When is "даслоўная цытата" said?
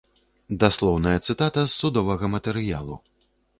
0.63-1.61